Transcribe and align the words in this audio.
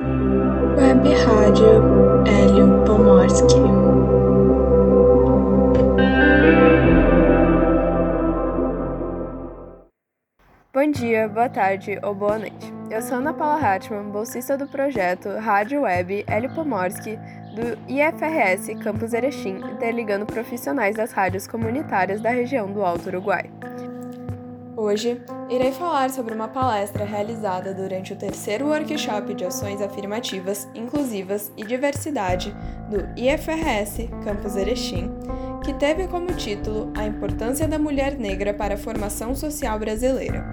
Web 0.00 1.14
Rádio 1.26 2.24
Hélio 2.26 2.84
Pomorski. 2.86 3.56
Bom 10.72 10.90
dia, 10.90 11.28
boa 11.28 11.48
tarde 11.48 11.98
ou 12.02 12.14
boa 12.14 12.38
noite. 12.38 12.72
Eu 12.90 13.02
sou 13.02 13.18
Ana 13.18 13.34
Paula 13.34 13.60
Hartmann, 13.60 14.10
bolsista 14.10 14.56
do 14.56 14.66
projeto 14.66 15.28
Rádio 15.38 15.82
Web 15.82 16.24
Hélio 16.26 16.54
Pomorski 16.54 17.18
do 17.54 17.78
IFRS 17.86 18.74
Campus 18.82 19.12
Erechim, 19.12 19.58
interligando 19.58 20.24
profissionais 20.24 20.96
das 20.96 21.12
rádios 21.12 21.46
comunitárias 21.46 22.22
da 22.22 22.30
região 22.30 22.72
do 22.72 22.82
Alto 22.82 23.08
Uruguai. 23.08 23.50
Hoje, 24.82 25.22
irei 25.48 25.70
falar 25.70 26.10
sobre 26.10 26.34
uma 26.34 26.48
palestra 26.48 27.04
realizada 27.04 27.72
durante 27.72 28.14
o 28.14 28.16
terceiro 28.16 28.66
workshop 28.66 29.32
de 29.32 29.44
ações 29.44 29.80
afirmativas, 29.80 30.66
inclusivas 30.74 31.52
e 31.56 31.64
diversidade 31.64 32.52
do 32.90 32.98
IFRS 33.16 34.08
Campus 34.24 34.56
Erechim, 34.56 35.08
que 35.64 35.72
teve 35.74 36.08
como 36.08 36.34
título 36.34 36.92
A 36.96 37.06
Importância 37.06 37.68
da 37.68 37.78
Mulher 37.78 38.18
Negra 38.18 38.52
para 38.52 38.74
a 38.74 38.76
Formação 38.76 39.36
Social 39.36 39.78
Brasileira. 39.78 40.44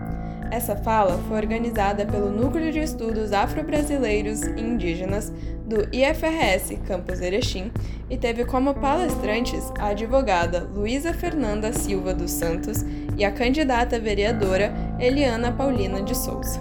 Essa 0.51 0.75
fala 0.75 1.17
foi 1.27 1.37
organizada 1.37 2.05
pelo 2.05 2.29
Núcleo 2.29 2.71
de 2.71 2.79
Estudos 2.79 3.33
Afro-Brasileiros 3.33 4.43
e 4.43 4.61
Indígenas 4.61 5.31
do 5.65 5.87
IFRS 5.91 6.77
Campus 6.87 7.19
Erechim 7.19 7.71
e 8.09 8.17
teve 8.17 8.45
como 8.45 8.73
palestrantes 8.75 9.71
a 9.77 9.87
advogada 9.87 10.67
Luísa 10.71 11.13
Fernanda 11.13 11.71
Silva 11.73 12.13
dos 12.13 12.31
Santos 12.31 12.83
e 13.19 13.25
a 13.25 13.31
candidata 13.31 13.99
vereadora 13.99 14.73
Eliana 14.97 15.51
Paulina 15.51 16.01
de 16.01 16.15
Souza. 16.15 16.59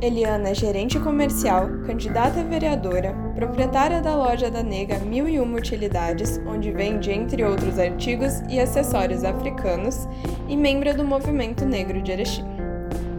Eliana 0.00 0.50
é 0.50 0.54
gerente 0.54 0.98
comercial, 0.98 1.68
candidata 1.84 2.42
vereadora, 2.42 3.12
proprietária 3.34 4.00
da 4.00 4.14
loja 4.16 4.50
da 4.50 4.62
Nega 4.62 4.98
1001 5.00 5.54
Utilidades, 5.54 6.40
onde 6.46 6.70
vende, 6.70 7.10
entre 7.10 7.44
outros 7.44 7.78
artigos 7.78 8.40
e 8.48 8.58
acessórios 8.58 9.24
africanos, 9.24 10.08
e 10.48 10.56
membro 10.56 10.96
do 10.96 11.04
Movimento 11.04 11.66
Negro 11.66 12.00
de 12.00 12.12
Erechim. 12.12 12.44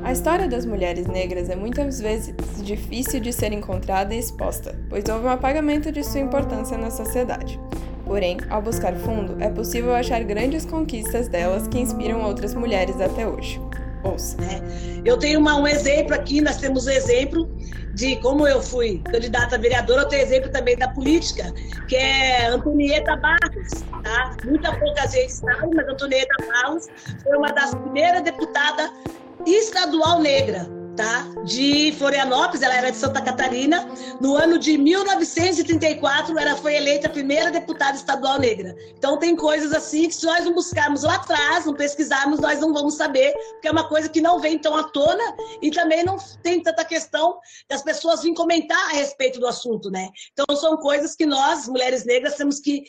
A 0.02 0.12
história 0.12 0.48
das 0.48 0.66
mulheres 0.66 1.06
negras 1.06 1.50
é 1.50 1.56
muitas 1.56 2.00
vezes 2.00 2.34
difícil 2.64 3.20
de 3.20 3.32
ser 3.32 3.52
encontrada 3.52 4.16
e 4.16 4.20
exposta, 4.20 4.74
pois 4.90 5.04
houve 5.08 5.28
um 5.28 5.30
apagamento 5.30 5.92
de 5.92 6.04
sua 6.04 6.22
importância 6.22 6.78
na 6.78 6.90
sociedade. 6.90 7.60
Porém, 8.10 8.38
ao 8.50 8.60
buscar 8.60 8.96
fundo, 8.96 9.38
é 9.40 9.52
possível 9.52 9.94
achar 9.94 10.24
grandes 10.24 10.66
conquistas 10.66 11.28
delas 11.28 11.68
que 11.68 11.80
inspiram 11.80 12.24
outras 12.24 12.56
mulheres 12.56 13.00
até 13.00 13.28
hoje. 13.28 13.62
Ouça. 14.04 14.36
É. 14.42 15.02
Eu 15.06 15.16
tenho 15.16 15.40
uma, 15.40 15.56
um 15.56 15.68
exemplo 15.68 16.16
aqui, 16.16 16.42
nós 16.42 16.58
temos 16.58 16.88
um 16.88 16.90
exemplo 16.90 17.48
de 17.94 18.16
como 18.16 18.48
eu 18.48 18.64
fui 18.64 19.00
candidata 19.12 19.58
a 19.58 19.60
vereadora, 19.60 20.02
eu 20.02 20.08
tenho 20.08 20.24
exemplo 20.24 20.50
também 20.52 20.76
da 20.76 20.88
política, 20.88 21.54
que 21.88 21.96
é 21.96 22.48
Antonieta 22.48 23.16
Barros, 23.18 23.84
tá? 24.04 24.36
Muita 24.44 24.76
pouca 24.80 25.06
gente 25.06 25.32
sabe, 25.32 25.76
mas 25.76 25.88
Antonieta 25.88 26.34
Barros 26.48 26.88
foi 27.22 27.38
uma 27.38 27.52
das 27.52 27.76
primeiras 27.76 28.24
deputadas 28.24 28.90
estadual 29.46 30.20
negra, 30.20 30.68
tá? 31.00 31.26
De 31.46 31.94
Florianópolis, 31.94 32.62
ela 32.62 32.76
era 32.76 32.92
de 32.92 32.98
Santa 32.98 33.22
Catarina. 33.22 33.88
No 34.20 34.36
ano 34.36 34.60
de 34.60 34.78
1934, 34.78 36.38
ela 36.38 36.58
foi 36.58 36.76
eleita 36.76 37.08
a 37.08 37.10
primeira 37.10 37.50
deputada 37.50 37.96
estadual 37.96 38.38
negra. 38.38 38.76
Então 38.98 39.18
tem 39.18 39.34
coisas 39.34 39.72
assim 39.72 40.10
que 40.10 40.16
se 40.16 40.26
nós 40.26 40.44
não 40.44 40.54
buscarmos 40.54 41.04
lá 41.04 41.16
atrás, 41.16 41.66
não 41.66 41.74
pesquisarmos, 41.74 42.42
nós 42.42 42.60
não 42.60 42.74
vamos 42.74 42.96
saber, 42.96 43.32
porque 43.54 43.70
é 43.70 43.72
uma 43.72 43.88
coisa 43.88 44.10
que 44.10 44.20
não 44.20 44.42
vem 44.42 44.60
tão 44.60 44.76
à 44.76 44.84
tona 44.84 45.24
e 45.62 45.72
também 45.72 46.04
não 46.04 46.18
tem 46.44 46.62
tanta 46.62 46.84
questão 46.84 47.40
das 47.70 47.82
pessoas 47.82 48.20
virem 48.20 48.36
comentar 48.36 48.90
a 48.90 48.94
respeito 48.96 49.40
do 49.40 49.48
assunto, 49.48 49.90
né? 49.90 50.10
Então 50.34 50.54
são 50.58 50.76
coisas 50.76 51.16
que 51.16 51.26
nós, 51.26 51.66
mulheres 51.70 52.04
negras, 52.06 52.36
temos 52.36 52.60
que 52.60 52.84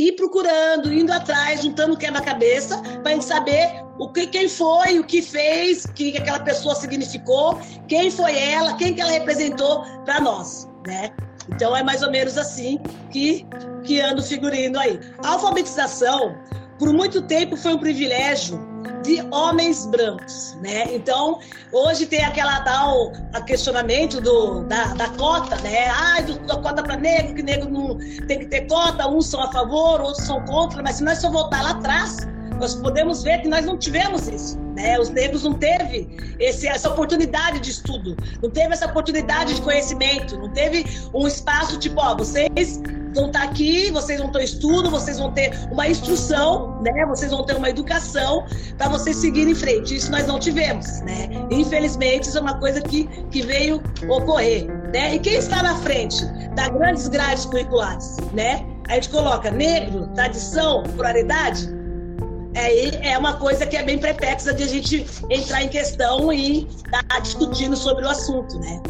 ir 0.00 0.12
procurando, 0.12 0.92
indo 0.92 1.12
atrás, 1.12 1.62
juntando 1.62 1.96
quebra-cabeça, 1.96 2.78
para 3.02 3.12
a 3.12 3.14
gente 3.14 3.24
saber 3.24 3.84
o 3.98 4.08
que, 4.08 4.26
quem 4.26 4.48
foi, 4.48 4.98
o 4.98 5.04
que 5.04 5.20
fez, 5.20 5.84
o 5.84 5.92
que 5.92 6.16
aquela 6.16 6.40
pessoa 6.40 6.74
significou, 6.74 7.60
quem 7.86 8.10
foi 8.10 8.36
ela, 8.38 8.74
quem 8.76 8.94
que 8.94 9.00
ela 9.00 9.10
representou 9.10 9.84
para 10.04 10.20
nós, 10.20 10.68
né? 10.86 11.10
Então 11.54 11.76
é 11.76 11.82
mais 11.82 12.02
ou 12.02 12.10
menos 12.10 12.38
assim 12.38 12.78
que, 13.10 13.46
que 13.84 14.00
ando 14.00 14.22
figurino 14.22 14.78
aí. 14.78 14.98
A 15.24 15.32
alfabetização, 15.32 16.36
por 16.78 16.92
muito 16.92 17.22
tempo, 17.22 17.56
foi 17.56 17.74
um 17.74 17.78
privilégio 17.78 18.69
de 19.02 19.22
homens 19.30 19.86
brancos, 19.86 20.56
né? 20.60 20.94
Então, 20.94 21.38
hoje 21.72 22.06
tem 22.06 22.24
aquela 22.24 22.60
tal 22.60 23.12
a 23.32 23.40
questionamento 23.40 24.20
do, 24.20 24.64
da, 24.64 24.94
da 24.94 25.08
cota, 25.10 25.56
né? 25.56 25.88
Ah, 25.88 26.20
do, 26.20 26.38
da 26.40 26.56
cota 26.56 26.82
para 26.82 26.96
negro, 26.96 27.34
que 27.34 27.42
negro 27.42 27.70
não 27.70 27.98
tem 28.26 28.40
que 28.40 28.46
ter 28.46 28.66
cota, 28.66 29.08
uns 29.08 29.26
são 29.26 29.42
a 29.42 29.50
favor, 29.52 30.00
outros 30.00 30.26
são 30.26 30.44
contra, 30.44 30.82
mas 30.82 30.96
se 30.96 31.04
nós 31.04 31.18
só 31.18 31.30
voltar 31.30 31.62
lá 31.62 31.70
atrás, 31.70 32.18
nós 32.60 32.74
podemos 32.74 33.22
ver 33.22 33.40
que 33.40 33.48
nós 33.48 33.64
não 33.64 33.78
tivemos 33.78 34.28
isso. 34.28 34.58
Né? 34.76 34.98
Os 35.00 35.08
negros 35.08 35.44
não 35.44 35.54
teve 35.54 36.08
esse, 36.38 36.68
essa 36.68 36.90
oportunidade 36.90 37.58
de 37.60 37.70
estudo, 37.70 38.16
não 38.42 38.50
teve 38.50 38.72
essa 38.72 38.86
oportunidade 38.86 39.54
de 39.54 39.62
conhecimento, 39.62 40.36
não 40.38 40.50
teve 40.50 40.84
um 41.14 41.26
espaço 41.26 41.78
tipo, 41.78 42.00
ó, 42.00 42.14
vocês 42.14 42.80
vão 43.14 43.26
estar 43.26 43.42
aqui, 43.42 43.90
vocês 43.90 44.20
vão 44.20 44.30
ter 44.30 44.44
estudo, 44.44 44.90
vocês 44.90 45.18
vão 45.18 45.32
ter 45.32 45.52
uma 45.70 45.88
instrução, 45.88 46.80
né? 46.82 47.06
Vocês 47.06 47.30
vão 47.30 47.44
ter 47.44 47.56
uma 47.56 47.68
educação 47.68 48.44
para 48.76 48.88
vocês 48.88 49.16
seguirem 49.16 49.52
em 49.52 49.54
frente. 49.54 49.96
Isso 49.96 50.10
nós 50.10 50.26
não 50.26 50.38
tivemos, 50.38 51.00
né? 51.00 51.28
Infelizmente, 51.50 52.28
isso 52.28 52.38
é 52.38 52.40
uma 52.40 52.58
coisa 52.58 52.80
que, 52.80 53.06
que 53.30 53.42
veio 53.42 53.82
ocorrer, 54.08 54.66
né? 54.92 55.14
E 55.14 55.18
quem 55.18 55.34
está 55.34 55.62
na 55.62 55.76
frente 55.76 56.24
das 56.54 56.68
grandes 56.68 57.08
grades 57.08 57.44
curriculares, 57.46 58.16
né? 58.32 58.64
A 58.88 58.94
gente 58.94 59.10
coloca 59.10 59.50
negro, 59.50 60.08
tradição, 60.14 60.82
pluralidade, 60.82 61.68
é, 62.54 63.10
é 63.12 63.18
uma 63.18 63.34
coisa 63.34 63.66
que 63.66 63.76
é 63.76 63.82
bem 63.82 63.98
pretexa 63.98 64.52
de 64.52 64.64
a 64.64 64.66
gente 64.66 65.06
entrar 65.30 65.62
em 65.62 65.68
questão 65.68 66.32
e 66.32 66.66
estar 66.66 67.02
tá 67.04 67.18
discutindo 67.20 67.76
sobre 67.76 68.04
o 68.04 68.08
assunto, 68.08 68.58
né? 68.58 68.82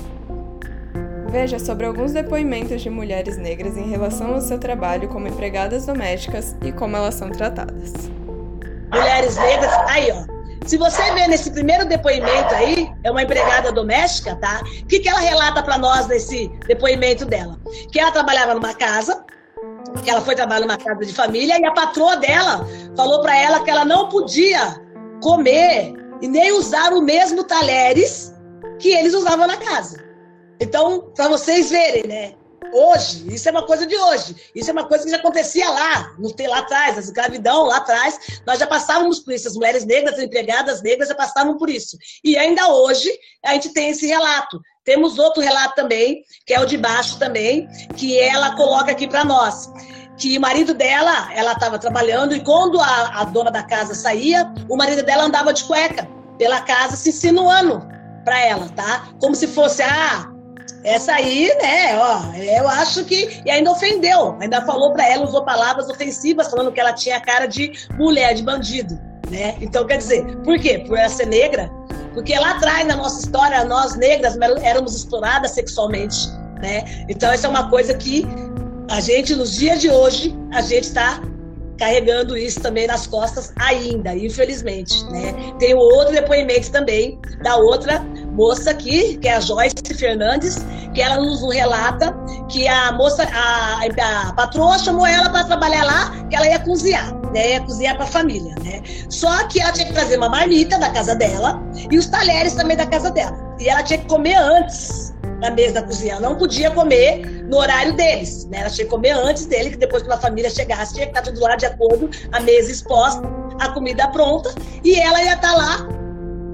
Veja 1.30 1.60
sobre 1.60 1.86
alguns 1.86 2.12
depoimentos 2.12 2.82
de 2.82 2.90
mulheres 2.90 3.36
negras 3.36 3.76
em 3.76 3.88
relação 3.88 4.34
ao 4.34 4.40
seu 4.40 4.58
trabalho 4.58 5.08
como 5.08 5.28
empregadas 5.28 5.86
domésticas 5.86 6.56
e 6.60 6.72
como 6.72 6.96
elas 6.96 7.14
são 7.14 7.30
tratadas. 7.30 7.92
Mulheres 8.92 9.36
negras, 9.36 9.72
aí 9.86 10.10
ó. 10.10 10.24
Se 10.66 10.76
você 10.76 11.00
ver 11.12 11.28
nesse 11.28 11.52
primeiro 11.52 11.86
depoimento 11.86 12.52
aí, 12.52 12.92
é 13.04 13.10
uma 13.12 13.22
empregada 13.22 13.70
doméstica, 13.70 14.34
tá? 14.36 14.60
O 14.82 14.86
que, 14.86 14.98
que 14.98 15.08
ela 15.08 15.20
relata 15.20 15.62
para 15.62 15.78
nós 15.78 16.08
nesse 16.08 16.48
depoimento 16.66 17.24
dela? 17.24 17.56
Que 17.92 18.00
ela 18.00 18.10
trabalhava 18.10 18.54
numa 18.54 18.74
casa, 18.74 19.24
que 20.02 20.10
ela 20.10 20.20
foi 20.20 20.34
trabalhar 20.34 20.62
numa 20.62 20.78
casa 20.78 21.06
de 21.06 21.14
família 21.14 21.60
e 21.60 21.64
a 21.64 21.72
patroa 21.72 22.16
dela 22.16 22.66
falou 22.96 23.22
para 23.22 23.38
ela 23.38 23.62
que 23.62 23.70
ela 23.70 23.84
não 23.84 24.08
podia 24.08 24.80
comer 25.22 25.94
e 26.20 26.26
nem 26.26 26.50
usar 26.52 26.92
o 26.92 27.00
mesmo 27.00 27.44
talheres 27.44 28.34
que 28.80 28.88
eles 28.88 29.14
usavam 29.14 29.46
na 29.46 29.56
casa. 29.56 30.09
Então, 30.60 31.10
para 31.14 31.28
vocês 31.28 31.70
verem, 31.70 32.06
né? 32.06 32.34
Hoje, 32.72 33.24
isso 33.34 33.48
é 33.48 33.50
uma 33.50 33.66
coisa 33.66 33.86
de 33.86 33.96
hoje. 33.96 34.36
Isso 34.54 34.70
é 34.70 34.72
uma 34.72 34.84
coisa 34.84 35.04
que 35.04 35.10
já 35.10 35.16
acontecia 35.16 35.68
lá, 35.68 36.14
no, 36.18 36.32
lá 36.48 36.58
atrás, 36.58 36.96
a 36.96 37.00
escravidão 37.00 37.64
lá 37.64 37.78
atrás. 37.78 38.18
Nós 38.46 38.58
já 38.58 38.66
passávamos 38.66 39.18
por 39.20 39.32
isso. 39.32 39.48
As 39.48 39.54
mulheres 39.54 39.84
negras, 39.84 40.14
as 40.14 40.24
empregadas 40.24 40.82
negras 40.82 41.08
já 41.08 41.14
passavam 41.14 41.56
por 41.56 41.68
isso. 41.68 41.96
E 42.22 42.36
ainda 42.36 42.68
hoje, 42.68 43.10
a 43.44 43.54
gente 43.54 43.70
tem 43.70 43.90
esse 43.90 44.06
relato. 44.06 44.60
Temos 44.84 45.18
outro 45.18 45.42
relato 45.42 45.74
também, 45.74 46.22
que 46.46 46.54
é 46.54 46.60
o 46.60 46.66
de 46.66 46.76
baixo 46.76 47.18
também, 47.18 47.66
que 47.96 48.18
ela 48.18 48.54
coloca 48.54 48.92
aqui 48.92 49.08
para 49.08 49.24
nós. 49.24 49.68
Que 50.18 50.36
o 50.36 50.40
marido 50.40 50.74
dela, 50.74 51.32
ela 51.34 51.52
estava 51.52 51.78
trabalhando 51.78 52.36
e 52.36 52.44
quando 52.44 52.78
a, 52.80 53.20
a 53.20 53.24
dona 53.24 53.50
da 53.50 53.62
casa 53.62 53.94
saía, 53.94 54.52
o 54.68 54.76
marido 54.76 55.02
dela 55.02 55.24
andava 55.24 55.52
de 55.52 55.64
cueca 55.64 56.06
pela 56.38 56.60
casa 56.60 56.94
se 56.96 57.08
insinuando 57.08 57.80
para 58.24 58.38
ela, 58.40 58.68
tá? 58.70 59.08
Como 59.18 59.34
se 59.34 59.46
fosse, 59.46 59.82
ah, 59.82 60.30
essa 60.82 61.12
aí, 61.12 61.52
né, 61.60 61.98
ó, 61.98 62.34
eu 62.34 62.66
acho 62.68 63.04
que. 63.04 63.42
E 63.44 63.50
ainda 63.50 63.70
ofendeu, 63.70 64.36
ainda 64.40 64.62
falou 64.62 64.92
para 64.92 65.06
ela, 65.06 65.24
usou 65.24 65.44
palavras 65.44 65.88
ofensivas, 65.90 66.48
falando 66.48 66.72
que 66.72 66.80
ela 66.80 66.92
tinha 66.92 67.20
cara 67.20 67.46
de 67.46 67.72
mulher, 67.98 68.34
de 68.34 68.42
bandido, 68.42 68.98
né? 69.30 69.56
Então, 69.60 69.86
quer 69.86 69.98
dizer, 69.98 70.24
por 70.38 70.58
quê? 70.58 70.82
Por 70.86 70.98
ela 70.98 71.08
ser 71.08 71.26
negra? 71.26 71.70
Porque 72.14 72.36
lá 72.38 72.52
atrás, 72.52 72.86
na 72.86 72.96
nossa 72.96 73.20
história, 73.20 73.64
nós 73.64 73.94
negras 73.94 74.36
éramos 74.62 74.96
exploradas 74.96 75.52
sexualmente, 75.52 76.16
né? 76.62 76.82
Então, 77.08 77.30
essa 77.30 77.46
é 77.46 77.50
uma 77.50 77.68
coisa 77.68 77.94
que 77.94 78.26
a 78.90 79.00
gente, 79.00 79.36
nos 79.36 79.52
dias 79.52 79.80
de 79.80 79.90
hoje, 79.90 80.36
a 80.52 80.62
gente 80.62 80.84
está 80.84 81.20
carregando 81.78 82.36
isso 82.36 82.60
também 82.60 82.86
nas 82.86 83.06
costas 83.06 83.52
ainda, 83.56 84.14
infelizmente, 84.14 85.02
né? 85.06 85.32
Tem 85.58 85.74
outro 85.74 86.12
depoimento 86.12 86.70
também 86.70 87.18
da 87.42 87.56
outra 87.56 88.04
moça 88.40 88.70
aqui, 88.70 89.18
que 89.18 89.28
é 89.28 89.36
a 89.36 89.40
Joyce 89.40 89.94
Fernandes, 89.94 90.64
que 90.94 91.02
ela 91.02 91.16
nos 91.16 91.42
relata 91.52 92.16
que 92.48 92.66
a 92.66 92.90
moça, 92.90 93.28
a, 93.30 93.82
a 93.84 94.32
patroa 94.32 94.78
chamou 94.78 95.06
ela 95.06 95.28
para 95.28 95.44
trabalhar 95.44 95.84
lá, 95.84 96.10
que 96.30 96.34
ela 96.34 96.48
ia 96.48 96.58
cozinhar, 96.60 97.14
né? 97.32 97.50
Ia 97.50 97.60
cozinhar 97.60 97.96
para 97.96 98.04
a 98.04 98.08
família, 98.08 98.54
né? 98.64 98.82
Só 99.10 99.46
que 99.48 99.60
ela 99.60 99.72
tinha 99.72 99.86
que 99.86 99.92
trazer 99.92 100.16
uma 100.16 100.30
marmita 100.30 100.78
da 100.78 100.88
casa 100.88 101.14
dela 101.14 101.62
e 101.90 101.98
os 101.98 102.06
talheres 102.06 102.54
também 102.54 102.78
da 102.78 102.86
casa 102.86 103.10
dela. 103.10 103.36
E 103.60 103.68
ela 103.68 103.82
tinha 103.82 103.98
que 103.98 104.06
comer 104.06 104.36
antes 104.36 105.12
na 105.42 105.50
mesa 105.50 105.74
da 105.74 105.82
cozinha. 105.82 106.12
Ela 106.12 106.30
não 106.30 106.36
podia 106.36 106.70
comer 106.70 107.44
no 107.46 107.58
horário 107.58 107.92
deles, 107.94 108.46
né? 108.46 108.60
Ela 108.60 108.70
tinha 108.70 108.86
que 108.86 108.90
comer 108.90 109.10
antes 109.10 109.44
dele, 109.44 109.68
que 109.68 109.76
depois 109.76 110.02
quando 110.02 110.14
a 110.14 110.18
família 110.18 110.48
chegasse, 110.48 110.94
tinha 110.94 111.04
que 111.04 111.12
estar 111.12 111.22
tudo 111.30 111.40
lá 111.40 111.56
de 111.56 111.66
acordo, 111.66 112.08
a 112.32 112.40
mesa 112.40 112.72
exposta, 112.72 113.22
a 113.58 113.68
comida 113.68 114.08
pronta, 114.08 114.54
e 114.82 114.98
ela 114.98 115.22
ia 115.22 115.34
estar 115.34 115.54
lá, 115.54 115.86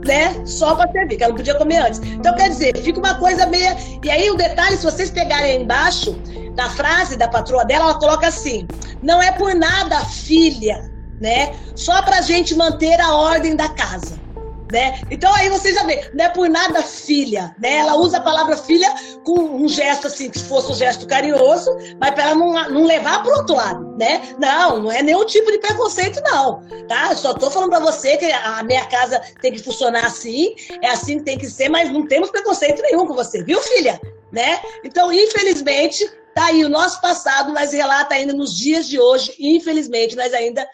né? 0.07 0.35
Só 0.45 0.75
para 0.75 0.91
servir, 0.93 1.17
que 1.17 1.23
ela 1.23 1.31
não 1.31 1.37
podia 1.37 1.55
comer 1.55 1.79
antes. 1.79 2.01
Então, 2.01 2.35
quer 2.35 2.49
dizer, 2.49 2.77
fica 2.79 2.99
uma 2.99 3.15
coisa 3.17 3.47
meia. 3.47 3.77
E 4.03 4.11
aí, 4.11 4.31
o 4.31 4.37
detalhe, 4.37 4.77
se 4.77 4.85
vocês 4.85 5.11
pegarem 5.11 5.53
aí 5.53 5.63
embaixo, 5.63 6.17
na 6.57 6.71
frase 6.71 7.17
da 7.17 7.29
patroa 7.29 7.65
dela, 7.65 7.85
ela 7.85 7.99
coloca 7.99 8.27
assim: 8.27 8.67
não 9.03 9.23
é 9.23 9.33
por 9.33 9.55
nada, 9.55 10.01
filha, 10.05 10.91
né? 11.21 11.55
Só 11.75 12.03
pra 12.03 12.21
gente 12.21 12.55
manter 12.55 13.01
a 13.01 13.15
ordem 13.15 13.55
da 13.55 13.69
casa 13.69 14.26
né? 14.73 15.01
Então 15.11 15.33
aí 15.35 15.49
você 15.49 15.73
já 15.73 15.85
vê, 15.85 16.11
não 16.15 16.25
é 16.25 16.29
por 16.29 16.49
nada 16.49 16.83
filha, 16.83 17.55
né? 17.59 17.77
Ela 17.77 17.97
usa 17.97 18.19
a 18.19 18.23
palavra 18.23 18.57
filha 18.57 18.93
com 19.25 19.39
um 19.39 19.69
gesto 19.69 20.07
assim, 20.07 20.31
que 20.31 20.39
fosse 20.39 20.73
um 20.73 20.75
gesto 20.75 21.07
carinhoso, 21.07 21.71
mas 22.01 22.15
para 22.15 22.35
não, 22.35 22.53
não 22.71 22.85
levar 22.85 23.23
para 23.23 23.37
outro 23.37 23.57
lado, 23.57 23.97
né? 23.97 24.35
Não, 24.39 24.83
não 24.83 24.93
é 24.93 25.03
nenhum 25.03 25.25
tipo 25.25 25.51
de 25.51 25.59
preconceito, 25.59 26.21
não, 26.25 26.63
tá? 26.89 27.15
Só 27.15 27.35
tô 27.35 27.51
falando 27.51 27.71
para 27.71 27.81
você 27.81 28.17
que 28.17 28.27
a 28.27 28.63
minha 28.63 28.85
casa 28.87 29.21
tem 29.41 29.53
que 29.53 29.63
funcionar 29.63 30.07
assim, 30.07 30.55
é 30.83 30.89
assim 30.89 31.19
que 31.19 31.25
tem 31.25 31.39
que 31.39 31.49
ser, 31.49 31.69
mas 31.69 31.91
não 31.93 32.07
temos 32.07 32.31
preconceito 32.31 32.83
nenhum 32.83 33.07
com 33.07 33.15
você, 33.15 33.43
viu, 33.43 33.61
filha? 33.61 34.01
Né? 34.33 34.59
Então, 34.85 35.13
infelizmente, 35.13 36.05
tá 36.35 36.47
aí 36.47 36.65
o 36.65 36.69
nosso 36.69 37.01
passado, 37.01 37.53
mas 37.53 37.73
relata 37.73 38.15
ainda 38.15 38.33
nos 38.33 38.55
dias 38.55 38.89
de 38.89 39.01
hoje, 39.01 39.35
infelizmente, 39.39 40.17
nós 40.17 40.35
ainda 40.35 40.67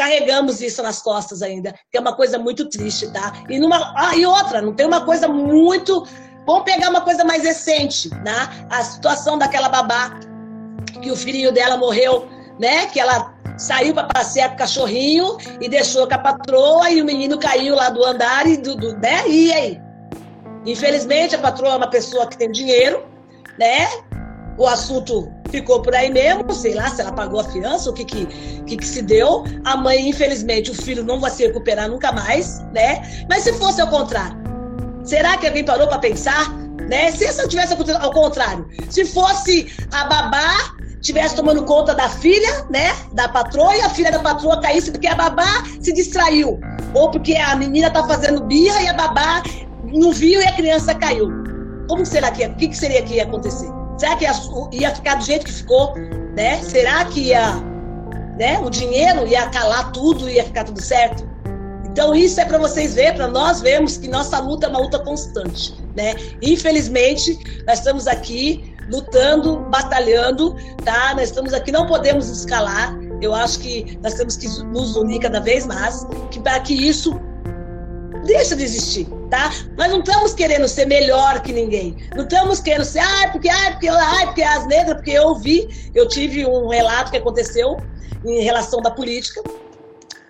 carregamos 0.00 0.62
isso 0.62 0.82
nas 0.82 1.02
costas 1.02 1.42
ainda, 1.42 1.74
que 1.90 1.98
é 1.98 2.00
uma 2.00 2.16
coisa 2.16 2.38
muito 2.38 2.66
triste, 2.70 3.12
tá? 3.12 3.34
E, 3.50 3.58
numa, 3.58 3.92
ah, 3.94 4.16
e 4.16 4.24
outra, 4.24 4.62
não 4.62 4.72
tem 4.72 4.86
uma 4.86 5.04
coisa 5.04 5.28
muito. 5.28 6.08
Vamos 6.46 6.64
pegar 6.64 6.88
uma 6.88 7.02
coisa 7.02 7.22
mais 7.22 7.42
recente, 7.42 8.08
né? 8.24 8.48
A 8.70 8.82
situação 8.82 9.36
daquela 9.36 9.68
babá 9.68 10.18
que 11.02 11.10
o 11.10 11.16
filhinho 11.16 11.52
dela 11.52 11.76
morreu, 11.76 12.26
né? 12.58 12.86
Que 12.86 12.98
ela 12.98 13.34
saiu 13.58 13.92
para 13.92 14.04
passear 14.04 14.48
com 14.48 14.54
o 14.54 14.58
cachorrinho 14.58 15.36
e 15.60 15.68
deixou 15.68 16.08
com 16.08 16.14
a 16.14 16.18
patroa 16.18 16.90
e 16.90 17.02
o 17.02 17.04
menino 17.04 17.38
caiu 17.38 17.74
lá 17.74 17.90
do 17.90 18.02
andar 18.02 18.46
e 18.46 18.56
do, 18.56 18.74
do 18.74 18.96
né? 18.96 19.28
E 19.28 19.52
aí? 19.52 19.80
Infelizmente 20.64 21.36
a 21.36 21.38
patroa 21.38 21.74
é 21.74 21.76
uma 21.76 21.90
pessoa 21.90 22.26
que 22.26 22.38
tem 22.38 22.50
dinheiro, 22.50 23.04
né? 23.58 23.86
O 24.60 24.66
assunto 24.66 25.32
ficou 25.50 25.80
por 25.80 25.94
aí 25.94 26.12
mesmo, 26.12 26.52
sei 26.52 26.74
lá 26.74 26.90
se 26.90 27.00
ela 27.00 27.12
pagou 27.12 27.40
a 27.40 27.44
fiança, 27.44 27.88
o 27.88 27.94
que 27.94 28.04
que, 28.04 28.26
que 28.66 28.76
que 28.76 28.86
se 28.86 29.00
deu. 29.00 29.42
A 29.64 29.74
mãe, 29.74 30.06
infelizmente, 30.06 30.70
o 30.70 30.74
filho 30.74 31.02
não 31.02 31.18
vai 31.18 31.30
se 31.30 31.46
recuperar 31.46 31.88
nunca 31.88 32.12
mais, 32.12 32.60
né? 32.74 33.00
Mas 33.26 33.44
se 33.44 33.54
fosse 33.54 33.80
ao 33.80 33.88
contrário, 33.88 34.36
será 35.02 35.38
que 35.38 35.46
alguém 35.46 35.64
parou 35.64 35.88
para 35.88 35.98
pensar? 35.98 36.52
Né? 36.90 37.10
Se 37.10 37.24
isso 37.24 37.48
tivesse 37.48 37.72
ao 37.72 38.12
contrário, 38.12 38.68
se 38.90 39.06
fosse 39.06 39.72
a 39.92 40.04
babá 40.04 40.74
tivesse 41.00 41.36
tomando 41.36 41.64
conta 41.64 41.94
da 41.94 42.10
filha, 42.10 42.66
né, 42.68 42.94
da 43.14 43.26
patroa, 43.26 43.74
e 43.74 43.80
a 43.80 43.88
filha 43.88 44.12
da 44.12 44.18
patroa 44.18 44.60
caísse 44.60 44.90
porque 44.90 45.06
a 45.06 45.14
babá 45.14 45.64
se 45.80 45.90
distraiu, 45.94 46.60
ou 46.92 47.10
porque 47.10 47.34
a 47.34 47.56
menina 47.56 47.90
tá 47.90 48.06
fazendo 48.06 48.44
birra 48.44 48.82
e 48.82 48.88
a 48.88 48.92
babá 48.92 49.42
não 49.84 50.12
viu 50.12 50.42
e 50.42 50.46
a 50.46 50.52
criança 50.52 50.94
caiu. 50.94 51.30
Como 51.88 52.04
será 52.04 52.30
que, 52.30 52.44
o 52.44 52.54
que 52.56 52.76
seria 52.76 53.02
que 53.02 53.14
ia 53.14 53.22
acontecer? 53.22 53.79
Será 54.00 54.16
que 54.16 54.24
ia, 54.24 54.32
ia 54.72 54.94
ficar 54.94 55.16
do 55.16 55.24
jeito 55.24 55.44
que 55.44 55.52
ficou? 55.52 55.94
Né? 56.34 56.62
Será 56.62 57.04
que 57.04 57.20
ia, 57.20 57.52
né? 58.38 58.58
o 58.58 58.70
dinheiro 58.70 59.26
ia 59.26 59.46
calar 59.50 59.92
tudo 59.92 60.26
e 60.26 60.36
ia 60.36 60.44
ficar 60.44 60.64
tudo 60.64 60.80
certo? 60.80 61.28
Então 61.84 62.14
isso 62.14 62.40
é 62.40 62.46
para 62.46 62.56
vocês 62.56 62.94
verem, 62.94 63.14
para 63.14 63.28
nós 63.28 63.60
vermos 63.60 63.98
que 63.98 64.08
nossa 64.08 64.38
luta 64.38 64.66
é 64.66 64.70
uma 64.70 64.78
luta 64.78 64.98
constante, 65.00 65.74
né? 65.94 66.14
Infelizmente, 66.40 67.38
nós 67.66 67.80
estamos 67.80 68.06
aqui 68.06 68.74
lutando, 68.90 69.58
batalhando, 69.68 70.56
tá? 70.82 71.12
Nós 71.14 71.24
estamos 71.24 71.52
aqui, 71.52 71.70
não 71.70 71.86
podemos 71.86 72.26
escalar. 72.28 72.96
Eu 73.20 73.34
acho 73.34 73.58
que 73.58 73.98
nós 74.02 74.14
temos 74.14 74.36
que 74.36 74.48
nos 74.64 74.96
unir 74.96 75.20
cada 75.20 75.40
vez 75.40 75.66
mais, 75.66 76.06
que 76.30 76.40
para 76.40 76.58
que 76.60 76.72
isso 76.72 77.20
deixe 78.32 78.54
de 78.54 78.64
existir 78.64 79.06
tá? 79.30 79.50
Nós 79.78 79.90
não 79.90 80.00
estamos 80.00 80.34
querendo 80.34 80.68
ser 80.68 80.86
melhor 80.86 81.40
que 81.40 81.52
ninguém. 81.52 81.96
Não 82.14 82.24
estamos 82.24 82.60
querendo 82.60 82.84
ser, 82.84 82.98
ah, 82.98 83.28
porque, 83.30 83.48
ah, 83.48 83.70
porque, 83.70 83.88
ah, 83.88 84.22
porque 84.26 84.42
as 84.42 84.66
negras, 84.66 84.96
porque 84.96 85.12
eu 85.12 85.28
ouvi, 85.28 85.90
eu 85.94 86.06
tive 86.08 86.44
um 86.44 86.68
relato 86.68 87.10
que 87.10 87.16
aconteceu 87.16 87.78
em 88.26 88.42
relação 88.42 88.82
da 88.82 88.90
política, 88.90 89.40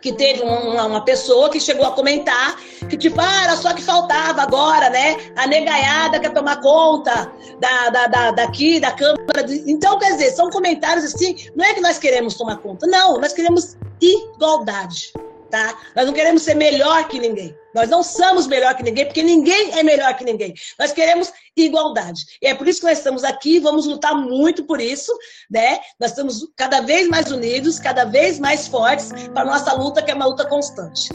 que 0.01 0.13
teve 0.13 0.43
uma, 0.43 0.87
uma, 0.87 1.05
pessoa 1.05 1.51
que 1.51 1.61
chegou 1.61 1.85
a 1.85 1.91
comentar 1.91 2.57
que, 2.89 2.97
tipo, 2.97 3.21
ah, 3.21 3.45
era 3.45 3.57
só 3.57 3.75
que 3.75 3.83
faltava 3.83 4.43
agora, 4.43 4.89
né? 4.91 5.17
A 5.37 5.47
negaiada 5.47 6.21
quer 6.21 6.33
tomar 6.33 6.61
conta 6.61 7.31
da, 7.59 7.89
da, 7.89 8.07
da, 8.07 8.31
daqui, 8.31 8.79
da 8.81 8.93
Câmara. 8.93 9.45
Então, 9.67 9.99
quer 9.99 10.13
dizer, 10.13 10.31
são 10.31 10.49
comentários 10.51 11.05
assim, 11.05 11.37
não 11.57 11.65
é 11.65 11.75
que 11.75 11.81
nós 11.81 11.99
queremos 11.99 12.35
tomar 12.35 12.59
conta, 12.59 12.87
não, 12.87 13.19
nós 13.19 13.33
queremos 13.33 13.77
igualdade 14.01 15.13
tá? 15.51 15.77
Nós 15.95 16.07
não 16.07 16.13
queremos 16.13 16.43
ser 16.43 16.55
melhor 16.55 17.07
que 17.09 17.19
ninguém. 17.19 17.55
Nós 17.75 17.89
não 17.89 18.03
somos 18.03 18.47
melhor 18.47 18.75
que 18.75 18.83
ninguém, 18.83 19.05
porque 19.05 19.23
ninguém 19.23 19.79
é 19.79 19.83
melhor 19.83 20.15
que 20.15 20.25
ninguém. 20.25 20.55
Nós 20.79 20.93
queremos 20.93 21.33
igualdade. 21.57 22.25
E 22.41 22.47
é 22.47 22.55
por 22.55 22.67
isso 22.67 22.81
que 22.81 22.87
nós 22.87 22.99
estamos 22.99 23.25
aqui, 23.25 23.59
vamos 23.61 23.87
lutar 23.87 24.15
muito 24.15 24.65
por 24.65 24.81
isso, 24.81 25.13
né? 25.51 25.79
Nós 25.99 26.11
estamos 26.11 26.49
cada 26.57 26.81
vez 26.81 27.09
mais 27.09 27.31
unidos, 27.31 27.79
cada 27.79 28.05
vez 28.05 28.39
mais 28.39 28.67
fortes 28.67 29.13
para 29.35 29.45
nossa 29.45 29.73
luta, 29.75 30.03
que 30.03 30.11
é 30.11 30.15
uma 30.15 30.27
luta 30.27 30.47
constante. 30.47 31.11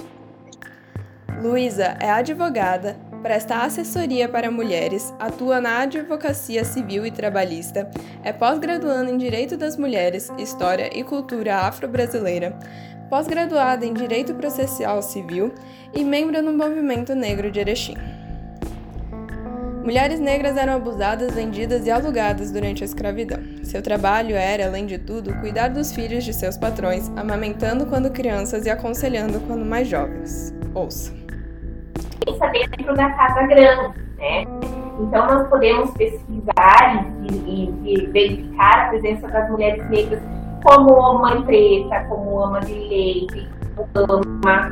Luísa 1.42 1.98
é 2.00 2.10
advogada, 2.10 2.98
presta 3.22 3.58
assessoria 3.58 4.30
para 4.30 4.50
mulheres, 4.50 5.14
atua 5.20 5.60
na 5.60 5.80
advocacia 5.80 6.64
civil 6.64 7.06
e 7.06 7.12
trabalhista, 7.12 7.90
é 8.24 8.32
pós-graduando 8.32 9.12
em 9.12 9.18
Direito 9.18 9.58
das 9.58 9.76
Mulheres, 9.76 10.32
História 10.38 10.90
e 10.98 11.04
Cultura 11.04 11.58
Afro-Brasileira, 11.58 12.58
pós-graduada 13.10 13.86
em 13.86 13.94
Direito 13.94 14.34
Processual 14.34 15.02
Civil 15.02 15.54
e 15.94 16.04
membro 16.04 16.42
no 16.42 16.54
Movimento 16.54 17.14
Negro 17.16 17.52
de 17.52 17.60
Erechim. 17.60 17.96
Mulheres 19.84 20.20
negras 20.20 20.58
eram 20.58 20.74
abusadas, 20.74 21.36
vendidas 21.36 21.86
e 21.86 21.92
alugadas 21.92 22.52
durante 22.52 22.84
a 22.84 22.86
escravidão. 22.86 23.40
Seu 23.64 23.84
trabalho 23.84 24.36
era, 24.36 24.66
além 24.66 24.88
de 24.88 24.98
tudo, 24.98 25.32
cuidar 25.42 25.68
dos 25.68 25.92
filhos 25.92 26.24
de 26.24 26.34
seus 26.34 26.58
patrões, 26.58 27.12
amamentando 27.16 27.86
quando 27.86 28.10
crianças 28.10 28.66
e 28.66 28.70
aconselhando 28.72 29.40
quando 29.42 29.64
mais 29.64 29.88
jovens. 29.88 30.52
Ouça. 30.74 31.14
Isso 32.28 32.44
é 32.44 32.50
dentro 32.50 32.96
da 32.96 33.12
Casa 33.12 33.44
Grande, 33.46 34.00
né? 34.18 34.42
Então 35.00 35.28
nós 35.28 35.48
podemos 35.50 35.92
pesquisar 35.92 37.06
e, 37.22 37.36
e, 37.36 37.94
e 37.94 38.08
verificar 38.08 38.86
a 38.86 38.90
presença 38.90 39.28
das 39.28 39.50
mulheres 39.52 39.88
negras 39.90 40.20
como 40.66 41.20
mãe 41.20 41.42
preta, 41.44 42.04
como 42.10 42.40
ama 42.44 42.60
de 42.62 42.74
leite, 42.74 43.48
ama 43.94 44.72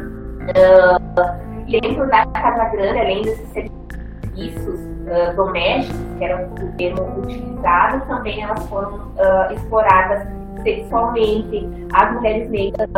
uh, 0.49 1.69
dentro 1.69 2.07
da 2.07 2.25
Casa 2.25 2.65
Grande, 2.69 2.99
além 2.99 3.21
desses 3.21 3.47
serviços 3.49 4.79
uh, 4.79 5.35
domésticos, 5.35 6.01
que 6.17 6.25
era 6.25 6.47
o 6.47 6.71
termo 6.77 7.19
utilizado, 7.19 8.05
também 8.07 8.41
elas 8.41 8.67
foram 8.67 8.95
uh, 8.95 9.53
exploradas 9.53 10.27
sexualmente. 10.63 11.69
As 11.93 12.13
mulheres 12.13 12.49
negras 12.49 12.89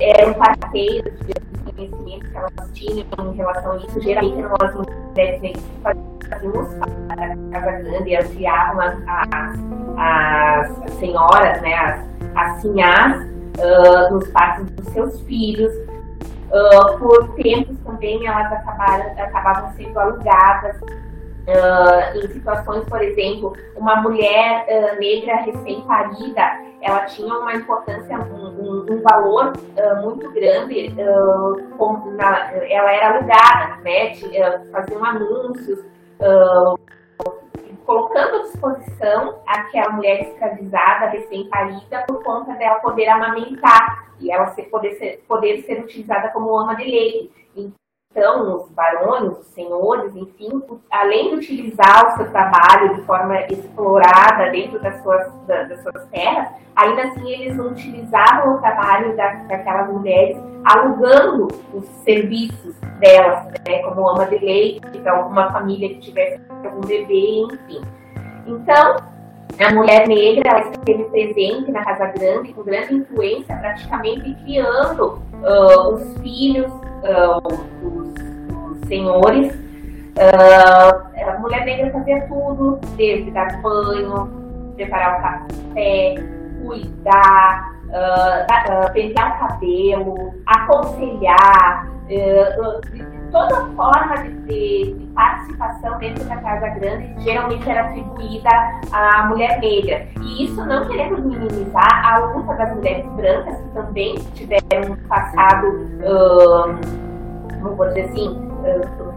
eram 0.00 0.34
parceiras 0.34 1.12
de 1.26 1.34
conhecimentos 1.72 2.28
que 2.30 2.36
elas 2.36 2.70
tinham 2.72 3.06
em 3.32 3.36
relação 3.36 3.72
a 3.72 3.76
isso. 3.76 4.00
Geralmente 4.00 4.42
as 4.62 4.74
mulheres 4.74 5.42
negras 5.42 5.64
faziam 5.82 6.52
para 7.08 7.24
a 7.24 7.60
Casa 7.60 7.82
Grande 7.82 8.10
e 8.10 8.16
auxiliavam 8.16 8.80
as, 8.80 8.96
as, 9.98 10.70
as 10.86 10.94
senhoras, 10.94 11.60
né, 11.60 11.74
as 11.74 12.13
assinhar 12.34 13.26
uh, 13.58 14.14
nos 14.14 14.28
partos 14.28 14.70
dos 14.70 14.92
seus 14.92 15.20
filhos. 15.22 15.72
Uh, 16.50 16.98
por 16.98 17.34
tempos 17.34 17.76
também 17.84 18.26
elas 18.26 18.52
acabaram, 18.52 19.10
acabavam 19.18 19.72
sendo 19.76 19.98
alugadas. 19.98 20.76
Uh, 20.80 22.18
em 22.18 22.28
situações, 22.28 22.84
por 22.84 23.02
exemplo, 23.02 23.52
uma 23.76 23.96
mulher 23.96 24.64
negra 24.98 25.36
recém-parida, 25.42 26.42
ela 26.80 27.00
tinha 27.00 27.34
uma 27.34 27.54
importância, 27.54 28.18
um, 28.18 28.86
um, 28.90 29.02
valor 29.02 29.52
muito 30.02 30.30
grande, 30.32 30.94
na, 32.16 32.50
ela 32.50 32.92
era 32.92 33.16
alugada, 33.16 33.76
né, 33.82 34.14
faziam 34.72 35.04
anúncios, 35.04 35.80
colocando 37.84 38.36
à 38.36 38.42
disposição 38.42 39.40
aquela 39.46 39.92
mulher 39.92 40.22
escravizada, 40.22 41.06
recém-parida, 41.06 42.04
por 42.06 42.22
conta 42.22 42.54
dela 42.54 42.76
poder 42.76 43.08
amamentar 43.08 44.12
e 44.20 44.30
ela 44.30 44.46
ser, 44.54 44.64
poder, 44.64 44.94
ser, 44.94 45.24
poder 45.28 45.62
ser 45.62 45.80
utilizada 45.82 46.28
como 46.30 46.56
ama 46.56 46.74
de 46.74 46.84
leite. 46.84 47.43
Então, 48.16 48.58
os 48.58 48.70
barões, 48.70 49.36
os 49.40 49.46
senhores, 49.48 50.14
enfim, 50.14 50.62
além 50.88 51.30
de 51.30 51.34
utilizar 51.34 52.06
o 52.06 52.16
seu 52.16 52.30
trabalho 52.30 52.94
de 52.94 53.02
forma 53.02 53.40
explorada 53.48 54.52
dentro 54.52 54.80
das 54.80 55.02
suas, 55.02 55.26
das 55.48 55.82
suas 55.82 56.06
terras, 56.12 56.48
ainda 56.76 57.02
assim 57.02 57.28
eles 57.28 57.58
utilizavam 57.58 58.54
o 58.54 58.60
trabalho 58.60 59.16
daquelas 59.16 59.92
mulheres 59.92 60.36
alugando 60.64 61.48
os 61.74 61.84
serviços 62.04 62.76
delas, 63.00 63.46
né, 63.66 63.82
como 63.82 64.08
ama 64.08 64.26
de 64.26 64.38
leite, 64.38 64.80
para 65.00 65.16
alguma 65.16 65.50
família 65.50 65.88
que 65.88 65.98
tivesse 65.98 66.40
algum 66.64 66.82
bebê, 66.82 67.48
enfim. 67.50 67.82
Então, 68.46 68.96
a 69.60 69.72
mulher 69.72 70.08
negra 70.08 70.50
ela 70.50 70.70
esteve 70.70 71.04
presente 71.04 71.70
na 71.70 71.84
Casa 71.84 72.06
Grande 72.06 72.52
com 72.52 72.62
grande 72.62 72.94
influência, 72.94 73.56
praticamente 73.56 74.34
criando 74.44 75.22
uh, 75.42 75.94
os 75.94 76.18
filhos 76.18 76.70
dos, 77.80 78.88
senhores. 78.88 79.54
Uh, 80.14 81.28
a 81.28 81.38
mulher 81.38 81.64
negra 81.64 81.90
fazia 81.90 82.20
tudo, 82.28 82.78
desde 82.96 83.30
dar 83.30 83.60
banho, 83.62 84.72
preparar 84.76 85.18
o 85.18 85.22
café, 85.22 86.14
cuidar, 86.64 87.74
uh, 87.88 88.92
pentear 88.92 89.36
o 89.36 89.48
cabelo, 89.48 90.34
aconselhar, 90.46 91.88
toda 93.34 93.66
forma 93.74 94.16
de, 94.18 94.32
de, 94.42 94.94
de, 94.94 95.06
participação 95.06 95.98
dentro 95.98 96.24
da 96.24 96.36
Casa 96.36 96.68
Grande 96.68 97.12
geralmente 97.24 97.68
era 97.68 97.88
atribuída 97.88 98.48
à 98.92 99.26
mulher 99.26 99.60
negra. 99.60 100.06
E 100.22 100.44
isso 100.44 100.64
não 100.64 100.86
querendo 100.86 101.20
minimizar 101.20 102.06
a 102.06 102.18
luta 102.18 102.54
das 102.54 102.76
mulheres 102.76 103.04
brancas, 103.12 103.56
que 103.56 103.68
também 103.70 104.14
tiveram 104.34 104.92
um 104.92 105.08
passado, 105.08 105.66
vou 107.60 107.88
dizer 107.88 108.02
assim, 108.02 108.50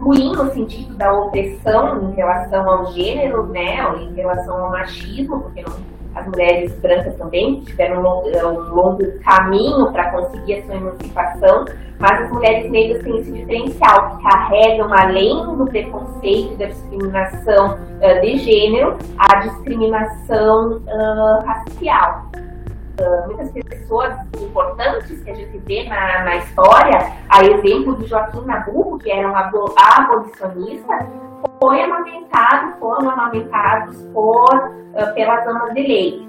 ruim 0.00 0.32
no 0.32 0.52
sentido 0.52 0.96
da 0.96 1.12
opressão 1.12 2.10
em 2.10 2.14
relação 2.14 2.68
ao 2.68 2.86
gênero, 2.92 3.46
né, 3.46 3.76
em 4.00 4.14
relação 4.14 4.64
ao 4.64 4.70
machismo, 4.70 5.42
porque 5.42 5.62
não 5.62 5.97
as 6.18 6.26
mulheres 6.26 6.74
brancas 6.80 7.14
também 7.16 7.60
tiveram 7.60 8.00
um 8.00 8.02
longo, 8.02 8.28
um 8.28 8.74
longo 8.74 9.18
caminho 9.20 9.92
para 9.92 10.10
conseguir 10.10 10.54
a 10.54 10.66
sua 10.66 10.74
emancipação, 10.74 11.64
mas 11.98 12.22
as 12.22 12.30
mulheres 12.30 12.70
negras 12.70 13.02
têm 13.02 13.18
esse 13.18 13.32
diferencial, 13.32 14.16
que 14.16 14.22
carregam, 14.24 14.92
além 14.92 15.56
do 15.56 15.66
preconceito 15.66 16.56
da 16.56 16.66
discriminação 16.66 17.74
uh, 17.74 18.20
de 18.20 18.38
gênero, 18.38 18.96
a 19.18 19.36
discriminação 19.36 20.82
uh, 20.86 21.44
racial. 21.44 22.26
Uh, 23.00 23.26
muitas 23.26 23.52
pessoas 23.52 24.14
importantes 24.40 25.22
que 25.22 25.30
a 25.30 25.34
gente 25.34 25.56
vê 25.58 25.84
na, 25.84 26.24
na 26.24 26.36
história, 26.36 27.12
a 27.28 27.44
exemplo 27.44 27.96
de 27.96 28.06
Joaquim 28.06 28.44
Nabuco, 28.44 28.98
que 28.98 29.10
era 29.10 29.30
um 29.30 29.36
abolicionista, 29.36 31.06
foi 31.60 31.82
amamentado, 31.82 32.78
foram 32.78 33.10
amamentados 33.10 34.02
por, 34.12 34.54
uh, 34.54 35.14
pelas 35.14 35.46
amas 35.46 35.74
de 35.74 35.82
leite. 35.82 36.28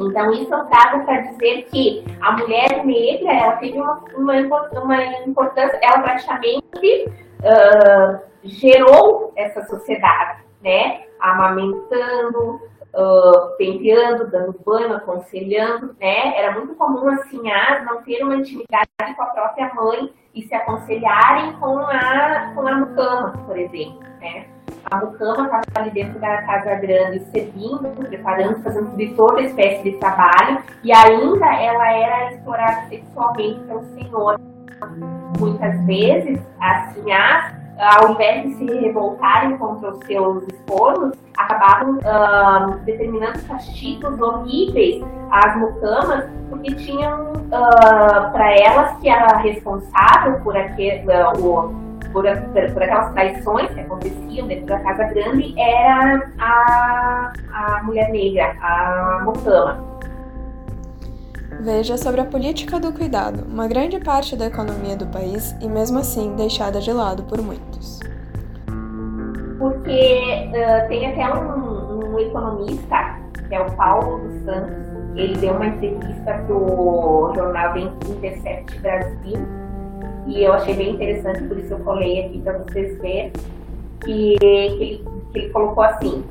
Então, 0.00 0.32
isso 0.32 0.52
eu 0.52 0.64
trago 0.64 1.04
para 1.04 1.20
dizer 1.20 1.68
que 1.70 2.04
a 2.20 2.32
mulher 2.32 2.84
negra 2.84 3.32
ela 3.32 3.56
teve 3.56 3.78
uma, 3.78 4.02
uma, 4.16 4.34
uma 4.82 5.04
importância, 5.26 5.78
ela 5.80 6.00
praticamente 6.00 7.06
uh, 7.40 8.18
gerou 8.42 9.32
essa 9.36 9.64
sociedade, 9.66 10.42
né? 10.62 11.02
Amamentando, 11.20 12.60
uh, 12.94 13.56
penteando, 13.56 14.30
dando 14.30 14.58
banho, 14.64 14.94
aconselhando, 14.94 15.94
né? 16.00 16.38
Era 16.38 16.52
muito 16.52 16.74
comum 16.74 17.08
assim 17.08 17.50
as 17.50 17.84
não 17.84 18.02
ter 18.02 18.22
uma 18.22 18.36
intimidade 18.36 18.88
com 19.16 19.22
a 19.22 19.26
própria 19.26 19.72
mãe 19.74 20.12
e 20.34 20.42
se 20.42 20.54
aconselharem 20.54 21.52
com 21.54 21.78
a, 21.78 22.52
com 22.54 22.66
a 22.66 22.74
mucama, 22.76 23.32
por 23.46 23.58
exemplo, 23.58 24.00
né? 24.20 24.46
A 24.90 24.98
mucama 24.98 25.44
estava 25.44 25.62
ali 25.76 25.90
dentro 25.90 26.18
da 26.20 26.42
casa 26.42 26.74
grande 26.76 27.24
servindo, 27.30 27.88
preparando, 28.08 28.62
fazendo 28.62 28.96
de 28.96 29.14
toda 29.14 29.42
espécie 29.42 29.82
de 29.82 29.98
trabalho 29.98 30.62
e 30.82 30.92
ainda 30.92 31.46
ela 31.46 31.92
era 31.92 32.32
explorada 32.32 32.88
sexualmente 32.88 33.60
pelo 33.60 33.82
senhor. 33.94 34.40
Muitas 35.38 35.86
vezes, 35.86 36.40
assim, 36.60 37.10
as 37.12 37.63
ao 37.78 38.12
invés 38.12 38.44
de 38.44 38.54
se 38.54 38.78
revoltarem 38.80 39.56
contra 39.58 39.90
os 39.90 39.98
seus 40.06 40.44
esposos, 40.44 41.12
acabavam 41.36 41.98
uh, 41.98 42.78
determinando 42.84 43.40
castigos 43.42 44.20
horríveis 44.20 45.02
às 45.30 45.56
mucamas, 45.56 46.24
porque 46.48 46.74
tinham 46.74 47.32
uh, 47.32 48.32
para 48.32 48.54
elas 48.60 48.98
que 49.00 49.08
era 49.08 49.38
responsável 49.38 50.40
por, 50.42 50.56
aquele, 50.56 51.04
uh, 51.06 51.32
o, 51.38 51.74
por, 52.12 52.24
por, 52.72 52.82
aquelas 52.82 53.12
traições 53.12 53.70
que 53.70 53.80
aconteciam 53.80 54.46
dentro 54.46 54.66
da 54.66 54.78
Casa 54.80 55.04
Grande 55.04 55.54
era 55.58 56.30
a, 56.38 57.32
a 57.52 57.82
mulher 57.82 58.10
negra, 58.10 58.56
a 58.60 59.22
mucama. 59.24 59.93
Veja 61.60 61.96
sobre 61.96 62.20
a 62.20 62.24
política 62.24 62.78
do 62.78 62.92
cuidado, 62.92 63.44
uma 63.46 63.66
grande 63.66 63.98
parte 63.98 64.36
da 64.36 64.46
economia 64.46 64.96
do 64.96 65.06
país 65.06 65.54
e 65.60 65.68
mesmo 65.68 65.98
assim 65.98 66.34
deixada 66.36 66.80
de 66.80 66.92
lado 66.92 67.22
por 67.24 67.40
muitos. 67.40 68.00
Porque 69.58 70.50
uh, 70.50 70.88
tem 70.88 71.06
até 71.06 71.32
um, 71.32 72.14
um, 72.14 72.18
economista, 72.18 73.18
que 73.48 73.54
é 73.54 73.60
o 73.60 73.70
Paulo 73.72 74.28
dos 74.28 74.44
Santos, 74.44 74.76
ele 75.16 75.36
deu 75.38 75.54
uma 75.54 75.66
entrevista 75.66 76.34
para 76.46 76.54
o 76.54 77.32
jornal 77.34 77.76
Intercept 77.78 78.78
Brasil 78.80 79.64
e 80.26 80.42
eu 80.42 80.52
achei 80.54 80.74
bem 80.74 80.94
interessante, 80.94 81.42
por 81.44 81.58
isso 81.58 81.72
eu 81.74 81.78
colei 81.80 82.26
aqui 82.26 82.40
para 82.40 82.58
vocês 82.58 82.98
verem, 83.00 83.30
que, 84.04 84.36
que, 84.38 84.46
ele, 84.46 85.04
que 85.32 85.38
ele 85.38 85.50
colocou 85.50 85.84
assim, 85.84 86.24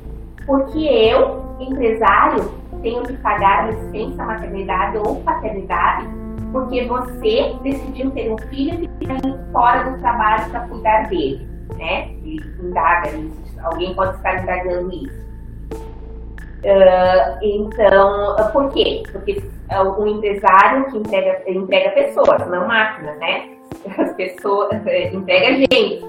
porque 0.46 0.78
eu, 0.78 1.42
empresário, 1.60 2.50
tenho 2.84 3.02
que 3.02 3.14
pagar 3.14 3.72
licença 3.72 4.24
maternidade 4.24 4.98
ou 4.98 5.16
paternidade 5.22 6.06
porque 6.52 6.84
você 6.86 7.56
decidiu 7.64 8.12
ter 8.12 8.32
um 8.32 8.38
filho 8.48 8.84
e 8.84 8.88
ficar 9.00 9.20
fora 9.50 9.90
do 9.90 9.98
trabalho 9.98 10.48
para 10.50 10.60
cuidar 10.68 11.08
dele, 11.08 11.48
né? 11.76 12.10
E 12.22 12.36
indaga 12.62 13.10
isso. 13.10 13.60
Alguém 13.60 13.92
pode 13.92 14.14
estar 14.14 14.40
indagando 14.40 14.94
isso. 14.94 15.24
Uh, 16.62 17.38
então, 17.42 18.36
por 18.52 18.70
quê? 18.70 19.02
Porque 19.10 19.42
é 19.68 19.82
um 19.82 20.06
empresário 20.06 20.86
que 20.92 20.98
entrega, 20.98 21.42
entrega 21.50 21.90
pessoas, 21.90 22.48
não 22.48 22.68
máquinas, 22.68 23.18
né? 23.18 23.48
As 23.98 24.12
pessoas, 24.12 24.70
entrega 25.12 25.56
gente. 25.56 26.04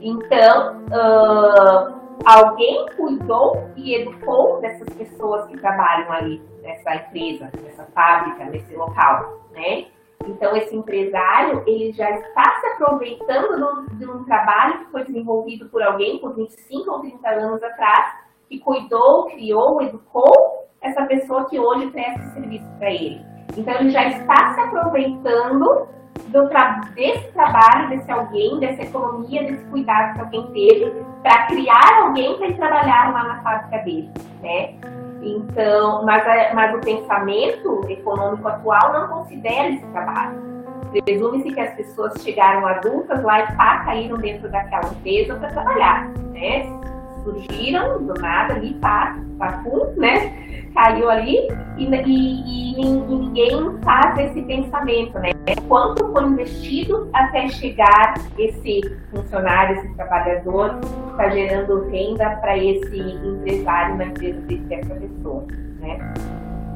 Então, 0.00 0.82
uh, 0.86 1.99
alguém 2.24 2.86
cuidou 2.96 3.70
e 3.76 3.94
educou 3.94 4.60
dessas 4.60 4.88
pessoas 4.90 5.46
que 5.48 5.58
trabalham 5.58 6.12
ali 6.12 6.42
nessa 6.62 6.94
empresa, 6.94 7.50
nessa 7.62 7.84
fábrica, 7.86 8.44
nesse 8.44 8.74
local, 8.74 9.40
né? 9.52 9.86
Então 10.26 10.54
esse 10.54 10.76
empresário 10.76 11.62
ele 11.66 11.92
já 11.92 12.10
está 12.10 12.60
se 12.60 12.66
aproveitando 12.66 13.86
de 13.92 14.06
um 14.06 14.24
trabalho 14.24 14.80
que 14.80 14.90
foi 14.90 15.04
desenvolvido 15.04 15.68
por 15.70 15.82
alguém 15.82 16.18
por 16.18 16.34
25 16.34 16.90
ou 16.90 17.00
30 17.00 17.28
anos 17.30 17.62
atrás, 17.62 18.16
que 18.48 18.58
cuidou, 18.58 19.26
criou, 19.26 19.80
educou 19.80 20.68
essa 20.80 21.04
pessoa 21.06 21.48
que 21.48 21.58
hoje 21.58 21.90
presta 21.90 22.32
serviço 22.32 22.68
para 22.78 22.90
ele. 22.90 23.24
Então 23.56 23.74
ele 23.74 23.90
já 23.90 24.08
está 24.08 24.54
se 24.54 24.60
aproveitando 24.60 25.88
do 26.30 26.48
tra 26.48 26.80
desse 26.94 27.30
trabalho, 27.32 27.90
desse 27.90 28.10
alguém, 28.10 28.58
dessa 28.58 28.82
economia, 28.82 29.42
desse 29.42 29.64
cuidado 29.64 30.14
que 30.14 30.20
alguém 30.20 30.46
teve, 30.52 31.04
para 31.22 31.46
criar 31.46 32.02
alguém 32.02 32.36
para 32.38 32.52
trabalhar 32.54 33.12
lá 33.12 33.24
na 33.24 33.42
fábrica 33.42 33.78
dele, 33.78 34.10
né? 34.42 34.74
Então, 35.22 36.04
mas, 36.04 36.24
mas 36.54 36.74
o 36.74 36.80
pensamento 36.80 37.84
econômico 37.88 38.48
atual 38.48 38.92
não 38.92 39.08
considera 39.08 39.68
esse 39.68 39.86
trabalho. 39.88 40.50
Presume-se 41.04 41.52
que 41.52 41.60
as 41.60 41.74
pessoas 41.74 42.20
chegaram 42.22 42.66
adultas 42.66 43.22
lá 43.22 43.40
e 43.40 43.56
pá, 43.56 43.84
caíram 43.84 44.16
dentro 44.16 44.50
daquela 44.50 44.86
empresa 44.92 45.36
para 45.36 45.50
trabalhar, 45.50 46.08
né? 46.32 46.66
Surgiram 47.22 48.06
do 48.06 48.14
nada 48.14 48.54
ali, 48.54 48.74
pá, 48.74 49.16
pá, 49.38 49.62
pum, 49.64 49.92
né? 49.96 50.50
caiu 50.74 51.10
ali 51.10 51.48
e, 51.76 51.84
e, 51.84 52.80
e, 52.80 52.84
ninguém 52.84 53.78
faz 53.82 54.18
esse 54.18 54.42
pensamento, 54.42 55.18
né? 55.18 55.30
Quanto 55.68 56.12
foi 56.12 56.24
investido 56.24 57.08
até 57.12 57.48
chegar 57.48 58.14
esse 58.38 58.80
funcionário, 59.10 59.78
esse 59.78 59.94
trabalhador, 59.94 60.78
está 61.10 61.28
gerando 61.30 61.88
renda 61.88 62.30
para 62.36 62.56
esse 62.56 62.98
empresário 62.98 63.96
na 63.96 64.06
empresa 64.06 64.40
dessa 64.40 64.94
pessoa, 64.94 65.44
né? 65.80 65.98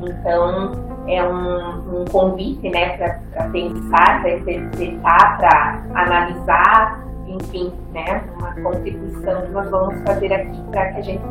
Então, 0.03 0.73
é 1.09 1.23
um, 1.23 2.01
um 2.01 2.05
convite, 2.07 2.69
né, 2.69 2.97
para 2.97 3.49
pensar, 3.51 4.21
para 4.21 4.31
exercitar, 4.31 5.39
para 5.39 5.83
analisar, 5.95 6.94
enfim, 7.35 7.73
né, 7.93 8.23
uma 8.37 8.55
contribuição 8.63 9.43
que 9.43 9.51
nós 9.53 9.69
vamos 9.71 10.01
fazer 10.03 10.33
aqui 10.33 10.63
para 10.71 10.93
que 10.93 10.99
a 10.99 11.03
gente 11.03 11.25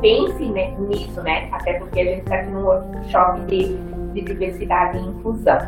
pense 0.00 0.44
né, 0.46 0.74
nisso, 0.78 1.20
né, 1.22 1.48
até 1.52 1.74
porque 1.74 2.00
a 2.00 2.04
gente 2.04 2.22
está 2.22 2.36
aqui 2.36 2.50
num 2.50 2.64
workshop 2.64 3.40
de, 3.42 3.76
de 4.12 4.20
diversidade 4.22 4.98
e 4.98 5.02
inclusão. 5.02 5.58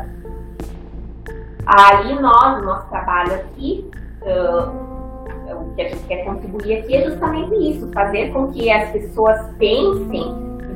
Aí 1.65 2.19
nós, 2.19 2.63
nosso 2.63 2.87
trabalho 2.89 3.33
aqui, 3.35 3.89
uh, 4.21 4.87
o 5.53 5.73
que 5.75 5.81
a 5.81 5.89
gente 5.89 6.03
quer 6.03 6.23
contribuir 6.23 6.79
aqui 6.79 6.95
é 6.95 7.09
justamente 7.09 7.55
isso, 7.71 7.91
fazer 7.91 8.31
com 8.31 8.51
que 8.51 8.69
as 8.69 8.91
pessoas 8.91 9.39
pensem, 9.57 10.35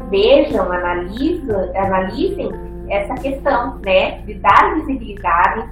vejam, 0.10 0.72
analisem, 0.72 1.78
analisem 1.78 2.52
essa 2.90 3.14
questão, 3.16 3.78
né, 3.80 4.20
de 4.22 4.34
dar 4.36 4.76
visibilidade, 4.76 5.70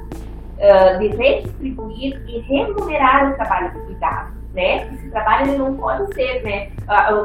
de 1.00 1.08
redistribuir 1.08 2.22
e 2.28 2.39
remunerar 2.42 3.32
o 3.32 3.36
trabalho 3.36 3.72
de 3.72 3.80
cuidado, 3.86 4.34
né? 4.54 4.88
Esse 4.94 5.10
trabalho 5.10 5.58
não 5.58 5.75
pode 5.78 6.13
ser, 6.13 6.44
né, 6.44 6.70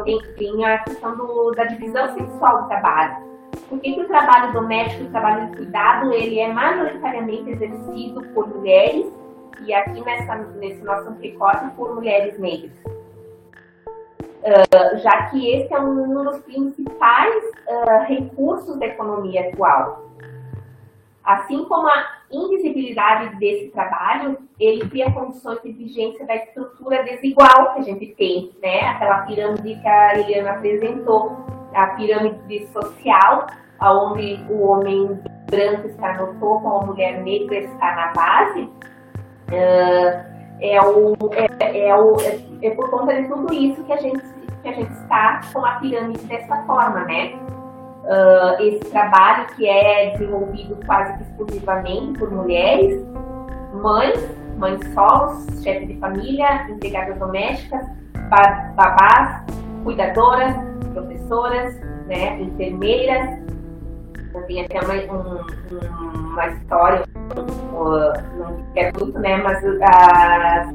tem, 0.05 0.19
tem 0.37 0.65
a 0.65 0.79
questão 0.79 1.17
do, 1.17 1.51
da 1.53 1.65
divisão 1.65 2.15
sexual 2.15 2.63
do 2.63 2.69
trabalho. 2.69 3.25
Por 3.69 3.81
que, 3.81 3.93
que 3.93 4.01
o 4.01 4.09
trabalho 4.09 4.53
doméstico, 4.53 5.05
o 5.05 5.11
trabalho 5.11 5.51
de 5.51 5.57
cuidado, 5.57 6.13
ele 6.13 6.39
é 6.39 6.53
majoritariamente 6.53 7.51
exercido 7.51 8.23
por 8.35 8.49
mulheres 8.49 9.07
e 9.65 9.73
aqui 9.73 10.01
nessa, 10.05 10.37
nesse 10.37 10.83
nosso 10.83 11.13
tricote 11.15 11.67
por 11.77 11.95
mulheres 11.95 12.39
negras? 12.39 12.73
Uh, 14.45 14.99
já 14.99 15.31
que 15.31 15.55
esse 15.55 15.73
é 15.73 15.81
um 15.81 16.25
dos 16.25 16.39
principais 16.43 17.45
uh, 17.67 18.05
recursos 18.07 18.79
da 18.79 18.87
economia 18.87 19.49
atual. 19.49 20.11
Assim 21.25 21.65
como 21.65 21.89
a 21.89 22.05
invisibilidade 22.35 23.37
desse 23.37 23.71
trabalho, 23.71 24.39
ele 24.59 24.89
cria 24.89 25.11
condições 25.11 25.61
de 25.63 25.73
vigência 25.73 26.27
da 26.27 26.37
estrutura 26.37 27.03
desigual 27.05 27.75
que 27.75 27.81
a 27.81 27.83
gente 27.83 28.07
tem, 28.15 28.53
né? 28.63 28.81
Aquela 28.89 29.23
pirâmide 29.23 29.81
que 29.81 29.89
a 29.89 30.19
Eliana 30.19 30.51
apresentou, 30.53 31.37
a 31.75 31.87
pirâmide 31.89 32.67
social, 32.69 33.47
onde 33.81 34.45
o 34.49 34.63
homem 34.69 35.21
branco 35.51 35.89
está 35.89 36.15
no 36.15 36.35
topo, 36.39 36.69
a 36.69 36.87
mulher 36.87 37.23
negra 37.23 37.59
está 37.59 37.95
na 37.95 38.13
base, 38.13 38.63
uh, 38.63 40.35
é, 40.61 40.81
o, 40.81 41.17
é, 41.33 41.89
é, 41.89 41.95
o, 41.95 42.17
é, 42.63 42.71
por 42.71 42.91
conta 42.91 43.21
de 43.21 43.29
tudo 43.29 43.53
isso 43.53 43.83
que 43.85 43.93
a 43.93 43.97
gente, 43.97 44.23
que 44.63 44.69
a 44.69 44.73
gente 44.73 44.93
está 44.93 45.41
com 45.53 45.65
a 45.65 45.73
pirâmide 45.73 46.25
dessa 46.27 46.57
forma, 46.63 47.05
né? 47.05 47.44
Uh, 48.05 48.63
esse 48.63 48.91
trabalho 48.91 49.47
que 49.57 49.67
é 49.67 50.11
desenvolvido 50.11 50.79
quase 50.85 51.23
exclusivamente 51.23 52.19
por 52.19 52.31
mulheres, 52.31 53.03
mães, 53.73 54.29
mães 54.59 54.81
solos, 54.93 55.47
chefes 55.63 55.89
de 55.89 55.97
família, 55.97 56.69
empregadas 56.69 57.19
domésticas, 57.19 57.87
babás, 58.77 59.43
cuidadoras, 59.85 60.55
professoras, 60.93 61.81
né, 62.07 62.41
enfermeiras. 62.43 63.43
Tem 64.49 64.65
até 64.65 64.81
uma, 64.81 64.95
um, 65.15 66.31
uma 66.33 66.47
história, 66.49 67.05
não 67.35 68.65
é 68.75 68.93
muito, 68.93 69.19
né, 69.19 69.37
mas 69.37 69.65
as, 69.65 70.75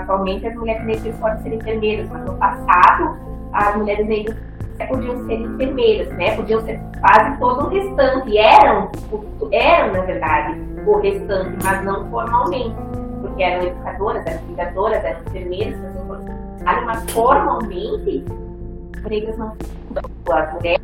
atualmente 0.00 0.46
as 0.46 0.54
mulheres 0.54 0.86
negras 0.86 1.16
podem 1.16 1.42
ser 1.42 1.54
enfermeiras, 1.54 2.08
mas 2.08 2.24
no 2.24 2.34
passado 2.38 3.18
as 3.52 3.76
mulheres 3.76 4.06
negras 4.06 4.36
podiam 4.84 5.26
ser 5.26 5.34
enfermeiras, 5.34 6.08
né? 6.16 6.36
Podiam 6.36 6.60
ser 6.62 6.80
quase 7.00 7.38
todo 7.38 7.66
o 7.66 7.68
restante. 7.68 8.36
Eram, 8.36 8.90
eram, 9.52 9.92
na 9.92 10.00
verdade, 10.02 10.60
o 10.86 10.98
restante, 10.98 11.56
mas 11.64 11.84
não 11.84 12.10
formalmente. 12.10 12.74
Porque 13.20 13.42
eram 13.42 13.66
educadoras, 13.66 14.26
eram 14.26 14.38
cuidadoras, 14.44 15.04
eram 15.04 15.20
enfermeiras, 15.26 15.78
mas 16.64 17.10
formalmente, 17.12 18.24
negras 19.08 19.38
não 19.38 19.56
as 20.30 20.54
mulheres, 20.54 20.82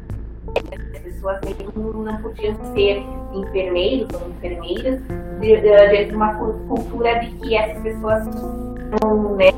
as 0.94 1.00
pessoas 1.00 1.38
não 1.74 2.16
podiam 2.22 2.54
ser 2.74 3.02
enfermeiros 3.34 4.08
ou 4.14 4.28
enfermeiras 4.30 5.00
dentro 5.40 6.08
de 6.08 6.14
uma 6.14 6.34
cultura 6.34 7.18
de 7.20 7.30
que 7.32 7.56
essas 7.56 7.82
pessoas 7.82 8.24
são 8.24 9.36
né, 9.36 9.50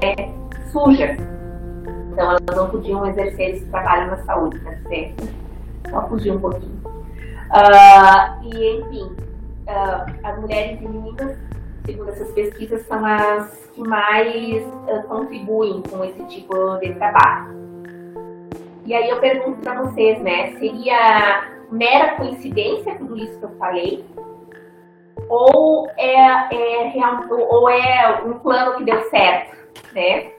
sujas 0.73 1.34
então 2.15 2.31
elas 2.31 2.57
não 2.57 2.71
podiam 2.71 3.05
exercer 3.07 3.57
esse 3.57 3.67
trabalho 3.67 4.13
na 4.13 4.17
saúde, 4.19 4.59
né? 4.61 5.13
Só 5.91 6.09
fugir 6.09 6.33
um 6.33 6.41
pouquinho. 6.41 6.81
Uh, 6.85 8.55
e 8.55 8.79
enfim, 8.79 9.17
uh, 9.69 10.15
as 10.23 10.41
mulheres 10.41 10.81
e 10.81 10.89
meninas, 10.89 11.37
segundo 11.85 12.11
essas 12.11 12.31
pesquisas, 12.33 12.87
são 12.87 13.05
as 13.05 13.69
que 13.75 13.83
mais 13.83 14.65
uh, 14.65 15.03
contribuem 15.09 15.83
com 15.83 16.05
esse 16.05 16.25
tipo 16.27 16.79
de 16.79 16.95
trabalho. 16.95 17.53
E 18.87 18.95
aí 18.95 19.11
eu 19.11 19.19
pergunto 19.19 19.61
para 19.61 19.83
vocês, 19.83 20.21
né? 20.23 20.53
Seria 20.59 21.49
mera 21.71 22.15
coincidência 22.15 22.95
tudo 22.97 23.17
isso 23.17 23.39
que 23.41 23.45
eu 23.45 23.57
falei? 23.59 24.05
Ou 25.29 25.89
é, 25.97 26.15
é, 26.55 26.93
ou 27.29 27.69
é 27.69 28.23
um 28.25 28.35
plano 28.35 28.77
que 28.77 28.85
deu 28.85 29.01
certo, 29.11 29.57
né? 29.93 30.31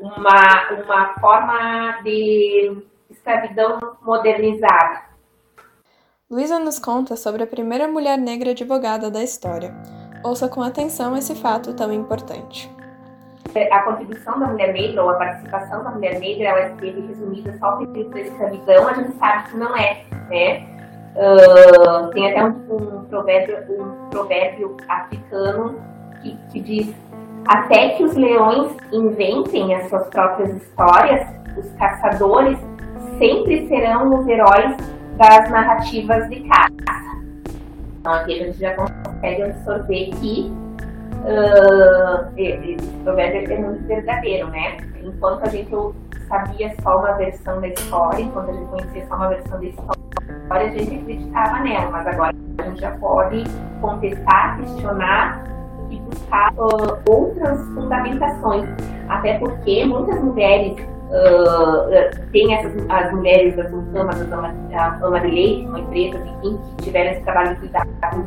Uma, 0.00 0.82
uma 0.84 1.14
forma 1.20 2.00
de 2.02 2.82
escravidão 3.10 3.78
modernizada. 4.02 5.06
Luísa 6.30 6.58
nos 6.58 6.78
conta 6.78 7.16
sobre 7.16 7.44
a 7.44 7.46
primeira 7.46 7.86
mulher 7.86 8.18
negra 8.18 8.50
advogada 8.50 9.10
da 9.10 9.22
história. 9.22 9.74
Ouça 10.24 10.48
com 10.48 10.60
atenção 10.60 11.16
esse 11.16 11.34
fato 11.36 11.72
tão 11.74 11.92
importante. 11.92 12.68
A 13.70 13.82
contribuição 13.84 14.38
da 14.38 14.48
mulher 14.48 14.72
negra 14.72 15.02
ou 15.02 15.10
a 15.10 15.14
participação 15.14 15.84
da 15.84 15.90
mulher 15.90 16.18
negra, 16.18 16.48
ela 16.48 16.68
esteve 16.68 17.00
resumida 17.06 17.56
só 17.58 17.78
no 17.78 17.86
período 17.86 18.10
da 18.10 18.20
escravidão, 18.20 18.88
a 18.88 18.94
gente 18.94 19.12
sabe 19.16 19.50
que 19.50 19.56
não 19.56 19.76
é, 19.76 20.04
né? 20.28 20.76
Uh, 21.16 22.10
tem 22.10 22.30
até 22.30 22.44
um, 22.44 22.98
um, 22.98 23.04
provérbio, 23.04 23.56
um 23.80 24.10
provérbio 24.10 24.76
africano 24.88 25.80
que, 26.20 26.36
que 26.52 26.60
diz 26.60 26.94
até 27.48 27.90
que 27.90 28.04
os 28.04 28.14
leões 28.14 28.72
inventem 28.92 29.74
as 29.74 29.88
suas 29.88 30.06
próprias 30.08 30.54
histórias, 30.56 31.26
os 31.56 31.70
caçadores 31.74 32.58
sempre 33.18 33.68
serão 33.68 34.18
os 34.18 34.26
heróis 34.26 34.76
das 35.16 35.50
narrativas 35.50 36.28
de 36.28 36.40
caça. 36.48 37.22
Então 38.00 38.12
aqui 38.12 38.40
a 38.40 38.46
gente 38.46 38.58
já 38.58 38.74
consegue 38.74 39.42
absorver 39.42 40.10
que 40.20 40.52
uh, 41.22 42.32
esse 42.36 42.90
provérbio 43.04 43.52
é 43.52 43.58
muito 43.58 43.86
verdadeiro, 43.86 44.48
né? 44.48 44.76
Enquanto 45.02 45.44
a 45.44 45.48
gente 45.48 45.74
sabia 46.28 46.74
só 46.82 46.98
uma 46.98 47.12
versão 47.12 47.60
da 47.60 47.68
história, 47.68 48.22
enquanto 48.22 48.50
a 48.50 48.52
gente 48.52 48.66
conhecia 48.66 49.06
só 49.06 49.16
uma 49.16 49.28
versão 49.28 49.58
da 49.58 49.66
história, 49.66 49.96
a 50.50 50.68
gente 50.68 50.94
acreditava 50.96 51.60
nela, 51.60 51.90
mas 51.90 52.06
agora 52.06 52.34
a 52.58 52.62
gente 52.62 52.80
já 52.80 52.90
pode 52.92 53.44
contestar, 53.80 54.58
questionar 54.58 55.56
e 55.90 56.00
buscar 56.00 56.52
uh, 56.54 56.98
outras 57.08 57.60
fundamentações. 57.74 58.68
Até 59.08 59.38
porque 59.38 59.84
muitas 59.84 60.20
mulheres 60.22 60.76
uh, 61.06 62.30
têm 62.32 62.54
essas, 62.54 62.72
as 62.88 63.12
mulheres 63.12 63.56
das 63.56 63.70
Muçulmanas, 63.70 64.32
a 64.32 64.98
Ama 65.02 65.20
de 65.20 65.28
Leite, 65.28 65.66
uma 65.66 65.80
empresa, 65.80 66.18
enfim, 66.18 66.58
que 66.58 66.84
tiveram 66.84 67.12
esse 67.12 67.22
trabalho 67.22 67.56
de 67.56 67.68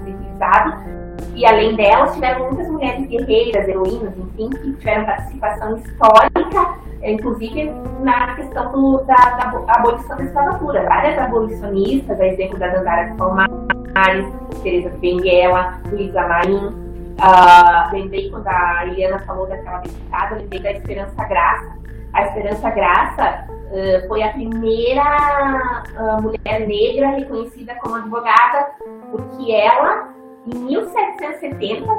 civilizado. 0.03 0.99
E 1.35 1.45
além 1.45 1.75
delas, 1.75 2.13
tiveram 2.13 2.47
muitas 2.47 2.67
mulheres 2.69 3.07
guerreiras, 3.07 3.67
heroínas, 3.67 4.17
enfim, 4.17 4.49
que 4.49 4.73
tiveram 4.73 5.05
participação 5.05 5.77
histórica, 5.77 6.75
inclusive 7.03 7.71
na 8.01 8.35
questão 8.35 8.71
do, 8.71 8.97
da, 9.05 9.15
da, 9.15 9.63
abolição 9.67 10.17
da 10.17 10.23
escravatura. 10.23 10.83
Várias 10.83 11.17
abolicionistas, 11.17 12.19
a 12.19 12.27
exemplo 12.27 12.57
da 12.57 12.67
Dandara 12.67 13.15
Palmares, 13.15 14.25
Teresa 14.63 14.89
Benguela, 14.99 15.79
Luísa 15.91 16.27
Marim, 16.27 16.88
Uh, 17.19 17.91
lembrei 17.91 18.29
quando 18.29 18.47
a 18.47 18.87
Eliana 18.87 19.19
falou 19.25 19.45
daquela 19.45 19.79
deputada, 19.79 20.35
lembrei 20.35 20.61
da 20.61 20.71
Esperança 20.71 21.25
Graça. 21.25 21.77
A 22.13 22.23
Esperança 22.23 22.69
Graça 22.69 23.45
uh, 23.49 24.07
foi 24.07 24.23
a 24.23 24.31
primeira 24.31 25.83
uh, 25.99 26.21
mulher 26.21 26.65
negra 26.65 27.09
reconhecida 27.09 27.75
como 27.81 27.95
advogada, 27.95 28.71
porque 29.11 29.51
ela, 29.51 30.13
em 30.47 30.59
1770, 30.59 31.91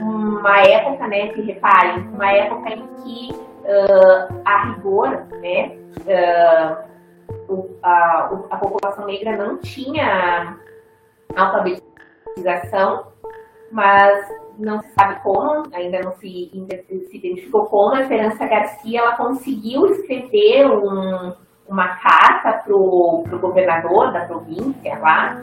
uma 0.00 0.60
época, 0.60 1.08
né, 1.08 1.28
que 1.28 1.42
reparem, 1.42 1.98
uma 2.08 2.30
época 2.30 2.70
em 2.70 2.86
que 3.02 3.54
a 4.44 4.64
rigor, 4.64 5.08
né, 5.40 5.78
a, 7.82 8.30
a 8.50 8.56
população 8.58 9.06
negra 9.06 9.36
não 9.38 9.56
tinha 9.56 10.58
alfabetização, 11.34 13.06
mas 13.72 14.28
não 14.58 14.80
se 14.80 14.88
sabe 14.90 15.20
como, 15.22 15.64
ainda 15.72 16.00
não 16.00 16.12
se, 16.12 16.50
se 17.10 17.16
identificou 17.16 17.66
como, 17.66 17.94
a 17.94 18.02
Esperança 18.02 18.46
Garcia 18.46 19.00
ela 19.00 19.16
conseguiu 19.16 19.86
escrever 19.86 20.66
um, 20.66 21.32
uma 21.68 21.88
carta 21.96 22.62
para 22.64 22.74
o 22.74 23.24
governador 23.40 24.12
da 24.12 24.26
província 24.26 24.98
lá, 24.98 25.36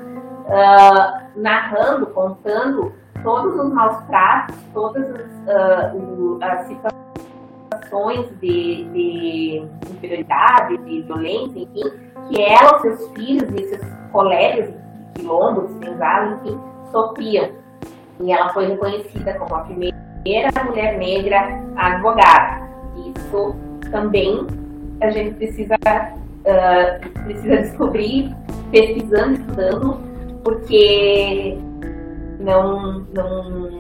uh, 0.48 1.40
narrando, 1.40 2.08
contando 2.08 2.94
todos 3.24 3.56
os 3.56 3.74
maus 3.74 4.04
tratos, 4.06 4.56
todas 4.74 5.10
as, 5.10 5.22
uh, 5.22 6.40
as 6.42 6.68
situações 6.68 8.30
de, 8.40 8.86
de 8.86 9.68
inferioridade, 9.92 10.78
de 10.78 11.02
violência, 11.02 11.60
enfim, 11.60 12.12
que 12.30 12.42
ela, 12.42 12.80
seus 12.80 13.08
filhos 13.12 13.50
e 13.54 13.70
seus 13.70 13.82
colegas 14.12 14.74
quilombos, 15.16 15.72
senzalos, 15.84 16.40
enfim, 16.42 16.60
sofriam. 16.92 17.61
E 18.22 18.32
ela 18.32 18.50
foi 18.54 18.68
reconhecida 18.68 19.34
como 19.36 19.56
a 19.56 19.60
primeira 19.60 20.52
mulher 20.66 20.98
negra 20.98 21.62
advogada. 21.76 22.70
Isso 23.16 23.56
também 23.92 24.46
a 25.02 25.10
gente 25.10 25.36
precisa, 25.36 25.76
uh, 25.76 27.24
precisa 27.24 27.58
descobrir, 27.58 28.36
pesquisando, 28.72 29.34
estudando, 29.34 29.98
porque 30.44 31.58
não, 32.40 33.00
não, 33.14 33.80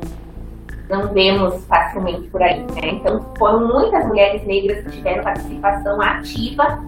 não 0.89 1.13
vemos 1.13 1.63
facilmente 1.65 2.27
por 2.29 2.41
aí. 2.41 2.61
Né? 2.61 2.93
Então, 2.93 3.25
foram 3.37 3.67
muitas 3.67 4.05
mulheres 4.07 4.45
negras 4.45 4.83
que 4.85 4.91
tiveram 4.91 5.23
participação 5.23 6.01
ativa 6.01 6.83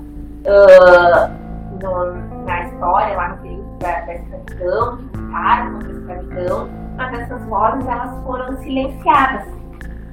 uh, 0.46 1.44
no, 1.82 2.46
na 2.46 2.64
história, 2.68 3.16
lá 3.16 3.30
no 3.30 3.38
período 3.38 3.78
da, 3.80 4.00
da 4.02 4.14
escravidão, 4.16 4.98
que 4.98 5.18
lutaram 5.18 5.74
contra 5.74 5.90
a 5.90 5.94
escravidão, 5.94 6.83
mas 6.96 7.20
essas 7.20 7.44
vozes 7.46 7.86
elas 7.88 8.24
foram 8.24 8.58
silenciadas, 8.62 9.48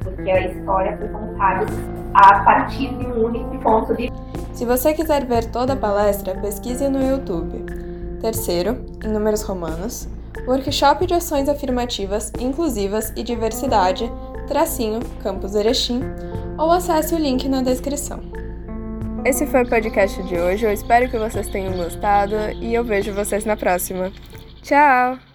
porque 0.02 0.30
a 0.30 0.46
história 0.46 0.96
foi 0.96 1.08
contada 1.08 1.66
a 2.14 2.40
partir 2.44 2.88
de 2.96 3.06
um 3.06 3.24
único 3.24 3.58
ponto 3.58 3.94
de 3.94 4.10
Se 4.52 4.64
você 4.64 4.92
quiser 4.92 5.24
ver 5.26 5.44
toda 5.46 5.74
a 5.74 5.76
palestra, 5.76 6.34
pesquise 6.40 6.88
no 6.88 7.02
YouTube. 7.02 7.64
Terceiro, 8.20 8.84
em 9.04 9.08
números 9.08 9.42
romanos, 9.42 10.08
Workshop 10.46 11.06
de 11.06 11.14
Ações 11.14 11.48
Afirmativas, 11.48 12.32
Inclusivas 12.38 13.12
e 13.16 13.22
Diversidade, 13.22 14.10
tracinho, 14.46 15.00
Campus 15.22 15.54
Erechim, 15.54 16.02
ou 16.58 16.70
acesse 16.70 17.14
o 17.14 17.18
link 17.18 17.48
na 17.48 17.62
descrição. 17.62 18.20
Esse 19.24 19.46
foi 19.46 19.62
o 19.62 19.68
podcast 19.68 20.22
de 20.22 20.36
hoje, 20.38 20.64
eu 20.64 20.72
espero 20.72 21.08
que 21.08 21.18
vocês 21.18 21.48
tenham 21.48 21.74
gostado 21.74 22.34
e 22.60 22.74
eu 22.74 22.82
vejo 22.82 23.12
vocês 23.12 23.44
na 23.44 23.56
próxima. 23.56 24.10
Tchau! 24.62 25.29